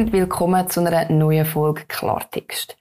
[0.00, 2.74] und willkommen zu einer neuen Folge Klartext.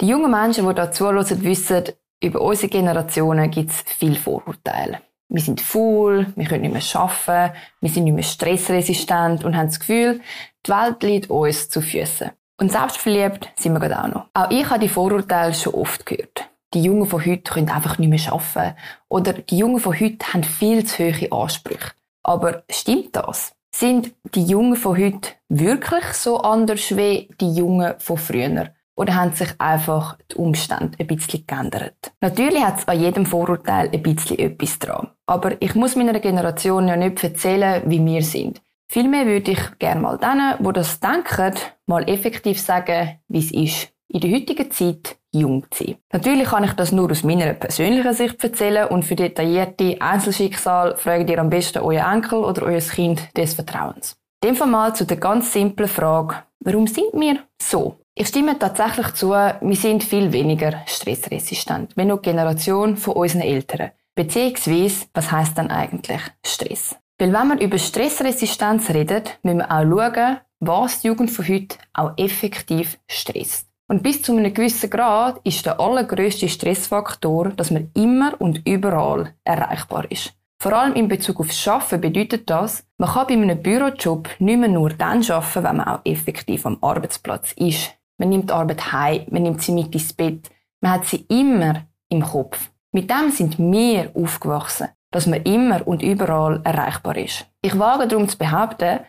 [0.00, 1.84] Die jungen Menschen, die hier zuhören, wissen,
[2.20, 5.00] über unsere Generationen gibt es viele Vorurteile.
[5.28, 9.68] Wir sind faul, wir können nicht mehr arbeiten, wir sind nicht mehr stressresistent und haben
[9.68, 10.20] das Gefühl,
[10.66, 12.32] die Welt liegt uns zu Füßen.
[12.58, 14.26] Und selbstverliebt sind wir gerade auch noch.
[14.34, 16.50] Auch ich habe die Vorurteile schon oft gehört.
[16.74, 18.76] Die Jungen von heute können einfach nicht mehr arbeiten.
[19.08, 21.92] Oder die Jungen von heute haben viel zu hohe Ansprüche.
[22.24, 23.54] Aber stimmt das?
[23.76, 28.72] Sind die Jungen von heute wirklich so anders wie die Jungen von früher?
[28.94, 32.12] Oder haben sich einfach die Umstände ein bisschen geändert?
[32.20, 35.10] Natürlich hat es an jedem Vorurteil ein bisschen etwas dran.
[35.26, 38.62] Aber ich muss meiner Generation ja nicht erzählen, wie wir sind.
[38.86, 43.92] Vielmehr würde ich gerne mal denen, die das denken, mal effektiv sagen, wie es ist,
[44.06, 45.96] in der heutigen Zeit jung zu sein.
[46.12, 51.28] Natürlich kann ich das nur aus meiner persönlichen Sicht erzählen und für detaillierte Einzelschicksal fragt
[51.28, 54.16] ihr am besten euer Enkel oder euer Kind des Vertrauens.
[54.42, 57.96] Dem Fall mal zu der ganz simplen Frage, warum sind wir so?
[58.14, 63.40] Ich stimme tatsächlich zu, wir sind viel weniger stressresistent, wenn noch die Generation von unseren
[63.40, 63.90] Eltern.
[64.14, 66.94] Beziehungsweise, was heißt dann eigentlich Stress?
[67.18, 71.76] Weil wenn wir über Stressresistenz reden, müssen wir auch schauen, was die Jugend von heute
[71.92, 73.68] auch effektiv stresst.
[73.86, 79.34] Und bis zu einem gewissen Grad ist der allergrößte Stressfaktor, dass man immer und überall
[79.44, 80.32] erreichbar ist.
[80.58, 84.70] Vor allem in Bezug auf Schaffen bedeutet das, man kann bei einem Bürojob nicht mehr
[84.70, 87.92] nur dann arbeiten, wenn man auch effektiv am Arbeitsplatz ist.
[88.16, 90.48] Man nimmt die Arbeit heim, man nimmt sie mit ins Bett,
[90.80, 92.70] man hat sie immer im Kopf.
[92.92, 97.46] Mit dem sind wir aufgewachsen, dass man immer und überall erreichbar ist.
[97.60, 99.00] Ich wage darum zu behaupten,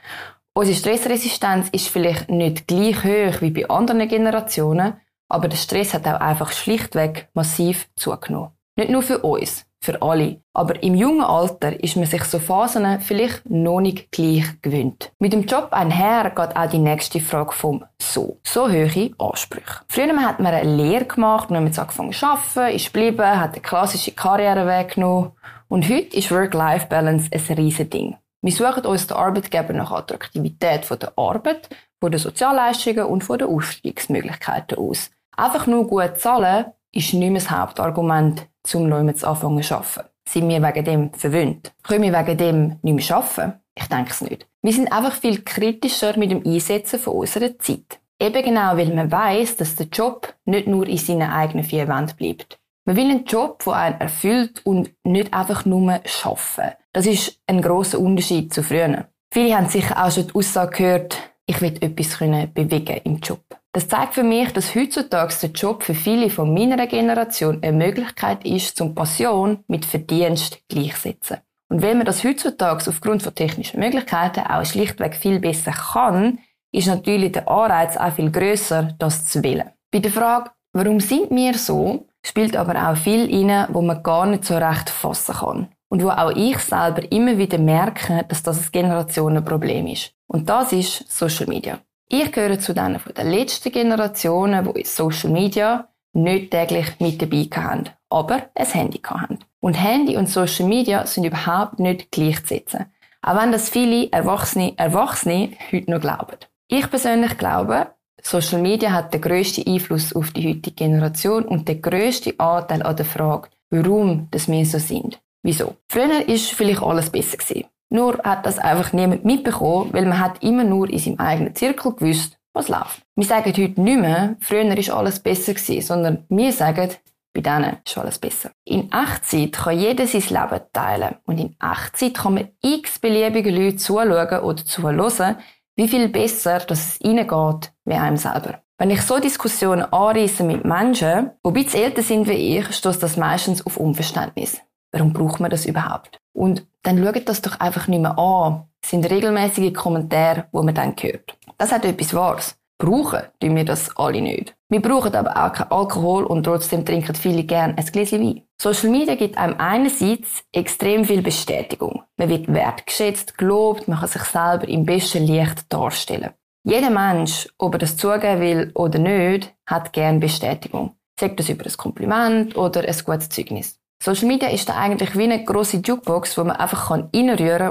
[0.58, 4.94] Unsere Stressresistenz ist vielleicht nicht gleich hoch wie bei anderen Generationen,
[5.28, 8.52] aber der Stress hat auch einfach schlichtweg massiv zugenommen.
[8.78, 10.42] Nicht nur für uns, für alle.
[10.53, 15.11] Aber im jungen Alter ist man sich so Phasen vielleicht noch nicht gleich gewöhnt.
[15.20, 18.39] Mit dem Job einher geht auch die nächste Frage vom So.
[18.44, 19.82] So hohe Ansprüche.
[19.89, 23.61] Früher hat man eine Lehre gemacht, man hat angefangen zu arbeiten, ist geblieben, hat eine
[23.61, 25.33] klassische Karriere weggenommen.
[25.67, 28.15] Und heute ist Work-Life-Balance ein riesen Ding.
[28.45, 31.67] Wir suchen uns den Arbeitgeber nach Attraktivität von der Arbeit,
[32.00, 35.10] von den Sozialleistungen und von den Aufstiegsmöglichkeiten aus.
[35.36, 38.45] Einfach nur gut zahlen ist nicht mehr das Hauptargument,
[38.76, 40.10] um neu zu anfangen zu arbeiten.
[40.30, 41.73] Sind wir wegen dem verwöhnt?
[41.82, 43.54] Können wir wegen dem nicht mehr arbeiten?
[43.73, 44.48] Ich denke es nicht.
[44.62, 48.00] Wir sind einfach viel kritischer mit dem Einsetzen von unserer Zeit.
[48.22, 52.16] Eben genau, weil man weiß, dass der Job nicht nur in seinen eigenen vier Wänden
[52.16, 52.60] bleibt.
[52.86, 56.76] Man will einen Job, der einen erfüllt und nicht einfach nur arbeiten.
[56.95, 59.10] Das ist ein großer Unterschied zu früher.
[59.30, 62.17] Viele haben sicher auch schon die Aussage gehört, ich will etwas
[62.54, 63.42] bewegen im Job.
[63.73, 68.45] Das zeigt für mich, dass heutzutage der Job für viele von meiner Generation eine Möglichkeit
[68.45, 71.39] ist, zum Passion mit Verdienst gleichsetzen.
[71.67, 76.39] Und wenn man das heutzutage aufgrund von technischen Möglichkeiten auch schlichtweg viel besser kann,
[76.72, 79.70] ist natürlich der Anreiz auch viel größer, das zu wählen.
[79.92, 84.26] Bei der Frage, warum sind wir so, spielt aber auch viel rein, wo man gar
[84.27, 85.74] nicht so recht fassen kann.
[85.89, 90.11] Und wo auch ich selber immer wieder merke, dass das ein Generationenproblem ist.
[90.27, 91.79] Und das ist Social Media.
[92.09, 97.21] Ich gehöre zu denen von den letzten Generationen, die in Social Media nicht täglich mit
[97.21, 99.39] dabei haben, aber ein Handy haben.
[99.59, 102.85] Und Handy und Social Media sind überhaupt nicht gleichzusetzen.
[103.21, 106.37] Auch wenn das viele Erwachsene, Erwachsene heute noch glauben.
[106.67, 107.87] Ich persönlich glaube,
[108.21, 112.95] Social Media hat den grössten Einfluss auf die heutige Generation und den grössten Anteil an
[112.95, 115.19] der Frage, warum das wir so sind.
[115.45, 115.76] Wieso?
[115.89, 117.66] Früher ist vielleicht alles besser gewesen.
[117.92, 121.94] Nur hat das einfach niemand mitbekommen, weil man hat immer nur in seinem eigenen Zirkel
[121.94, 123.04] gewusst, was läuft.
[123.16, 126.89] Wir sagen heute nicht mehr, früher ist alles besser gewesen, sondern wir sagen,
[127.32, 128.50] bei denen ist alles besser.
[128.63, 133.75] In Echtzeit kann jeder sein Leben teilen und in Echtzeit kann man x beliebige Leute
[133.75, 135.36] zuschauen oder zuhören,
[135.75, 138.62] wie viel besser dass es ihnen geht, wie einem selber.
[138.80, 143.04] Wenn ich so Diskussionen anreisse mit Menschen, die ein bisschen älter sind wie ich, stößt
[143.04, 144.60] das meistens auf Unverständnis.
[144.95, 146.22] Warum braucht man das überhaupt?
[146.33, 148.63] Und dann schaut das doch einfach nicht mehr an.
[148.81, 151.38] Das sind regelmäßige Kommentare, wo man dann hört.
[151.57, 152.56] Das hat etwas Wahres.
[152.77, 154.56] Brauchen tun wir das alle nicht.
[154.69, 158.44] Wir brauchen aber auch keinen Alkohol und trotzdem trinken viele gern ein Gläschen Wein.
[158.57, 162.03] Social Media gibt einem einerseits extrem viel Bestätigung.
[162.15, 166.31] Man wird wertgeschätzt, gelobt, man kann sich selber im besten Licht darstellen.
[166.63, 170.95] Jeder Mensch, ob er das zugeben will oder nicht, hat gern Bestätigung.
[171.19, 173.77] Sagt das über ein Kompliment oder ein gutes Zeugnis.
[174.01, 177.09] Social Media ist da eigentlich wie eine grosse Jukebox, wo man einfach kann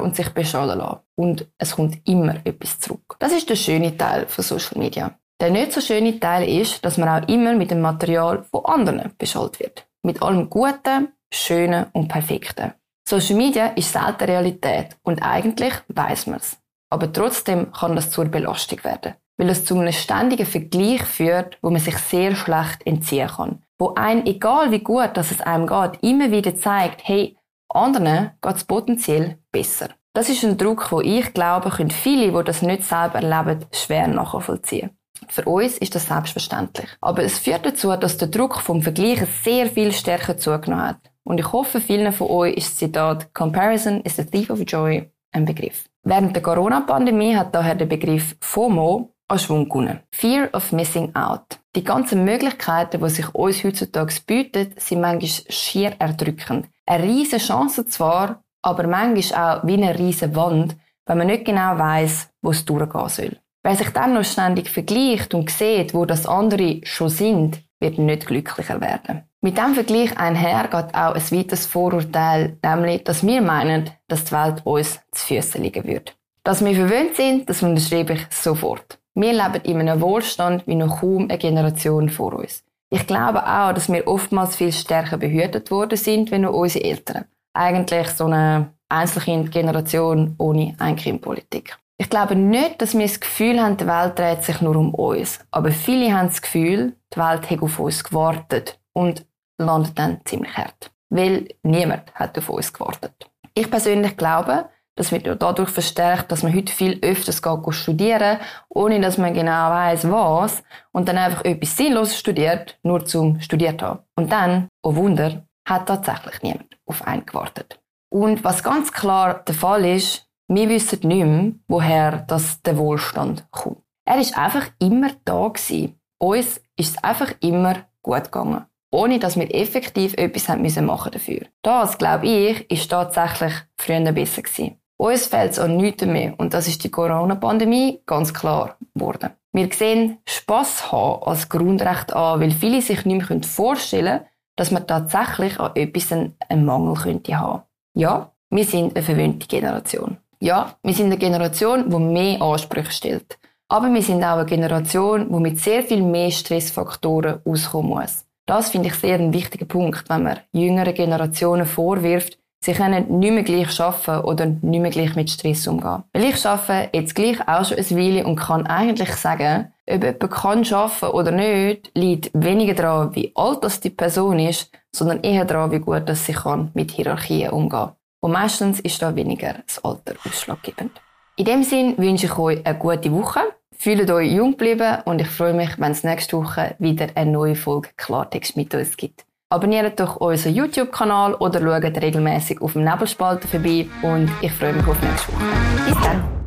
[0.03, 1.01] und sich beschallen lassen.
[1.17, 3.17] Und es kommt immer etwas zurück.
[3.19, 5.19] Das ist der schöne Teil von Social Media.
[5.41, 9.13] Der nicht so schöne Teil ist, dass man auch immer mit dem Material von anderen
[9.19, 9.87] beschallt wird.
[10.03, 12.73] Mit allem Guten, Schönen und Perfekten.
[13.09, 16.57] Social Media ist selten Realität und eigentlich weiß man es.
[16.91, 19.15] Aber trotzdem kann das zur Belastung werden.
[19.37, 23.63] Weil es zu einem ständigen Vergleich führt, wo man sich sehr schlecht entziehen kann.
[23.79, 27.37] Wo ein, egal wie gut dass es einem geht, immer wieder zeigt, hey,
[27.69, 29.89] anderen geht es potenziell besser.
[30.13, 34.07] Das ist ein Druck, wo ich glaube, können viele, die das nicht selber erleben, schwer
[34.07, 34.91] nachvollziehen.
[35.29, 36.89] Für uns ist das selbstverständlich.
[37.01, 41.11] Aber es führt dazu, dass der Druck vom Vergleichen sehr viel stärker zugenommen hat.
[41.25, 45.11] Und ich hoffe, vielen von euch ist das Zitat Comparison is the thief of joy
[45.33, 45.87] ein Begriff.
[46.05, 50.01] Während der Corona-Pandemie hat daher der Begriff FOMO an Schwung gewonnen.
[50.13, 51.59] Fear of Missing Out.
[51.75, 56.67] Die ganzen Möglichkeiten, die sich uns heutzutage bieten, sind manchmal schier erdrückend.
[56.87, 60.77] Eine riesige Chance zwar, aber manchmal auch wie eine riesige Wand,
[61.07, 63.37] wenn man nicht genau weiß, wo es durchgehen soll.
[63.63, 68.27] Wer sich dann noch ständig vergleicht und sieht, wo das andere schon sind, wird nicht
[68.27, 69.23] glücklicher werden.
[69.41, 74.33] Mit dem Vergleich einher geht auch ein weiteres Vorurteil, nämlich, dass wir meinen, dass die
[74.33, 76.17] Welt uns zu Füßen liegen wird.
[76.45, 78.99] Dass wir verwöhnt sind, das unterschreibe ich sofort.
[79.15, 82.65] Wir leben in einem Wohlstand wie noch kaum eine Generation vor uns.
[82.91, 87.25] Ich glaube auch, dass wir oftmals viel stärker behütet worden sind, wie nur unsere Eltern.
[87.53, 91.77] Eigentlich so eine Einzelkind-Generation ohne Einkindpolitik.
[91.97, 95.39] Ich glaube nicht, dass wir das Gefühl haben, die Welt dreht sich nur um uns.
[95.53, 99.25] Aber viele haben das Gefühl, die Welt hat auf uns gewartet und
[99.59, 100.91] landet dann ziemlich hart.
[101.11, 103.31] Weil niemand hat auf uns gewartet.
[103.55, 108.39] Ich persönlich glaube, das wird dadurch verstärkt, dass man heute viel öfters geht studieren,
[108.69, 110.63] ohne dass man genau weiß, was,
[110.93, 114.01] und dann einfach etwas sinnlos studiert, nur zum studiert haben.
[114.17, 117.81] Und dann, oh Wunder, hat tatsächlich niemand auf einen gewartet.
[118.11, 123.51] Und was ganz klar der Fall ist, wir wissen nicht mehr, woher das der Wohlstand
[123.51, 123.79] kommt.
[124.05, 125.99] Er ist einfach immer da gewesen.
[126.19, 128.67] Uns ist es einfach immer gut gegangen.
[128.93, 131.41] Ohne dass wir effektiv etwas müssen machen dafür.
[131.63, 134.79] Das, glaube ich, ist tatsächlich früher besser gewesen.
[134.97, 139.31] Uns fehlt es an nichts mehr und das ist die Corona-Pandemie ganz klar geworden.
[139.53, 144.71] Wir sehen Spass haben als Grundrecht an, weil viele sich nicht mehr vorstellen können, dass
[144.71, 147.63] man tatsächlich an etwas einen Mangel könnte haben.
[147.95, 150.19] Ja, wir sind eine verwöhnte Generation.
[150.41, 153.39] Ja, wir sind eine Generation, die mehr Ansprüche stellt.
[153.69, 158.25] Aber wir sind auch eine Generation, die mit sehr viel mehr Stressfaktoren auskommen muss.
[158.47, 163.31] Das finde ich sehr ein wichtiger Punkt, wenn man jüngeren Generationen vorwirft, Sie können nicht
[163.31, 166.03] mehr gleich arbeiten oder nicht mehr gleich mit Stress umgehen.
[166.15, 170.31] Weil ich arbeite jetzt gleich auch schon ein Weile und kann eigentlich sagen, ob jemand
[170.31, 175.45] kann arbeiten oder nicht, liegt weniger daran, wie alt das die Person ist, sondern eher
[175.45, 177.91] daran, wie gut dass sie kann mit Hierarchien umgehen.
[178.21, 180.93] Und meistens ist da weniger das Alter ausschlaggebend.
[181.37, 183.41] In dem Sinn wünsche ich euch eine gute Woche.
[183.77, 187.57] Fühlt euch jung geblieben und ich freue mich, wenn es nächste Woche wieder eine neue
[187.57, 189.27] Folge Klartext mit uns gibt.
[189.55, 194.85] Abonniert doch unseren YouTube-Kanal oder schaut regelmäßig auf dem Nebelspalter vorbei und ich freue mich
[194.85, 195.45] auf nächste Woche.
[195.87, 196.44] Bis dann!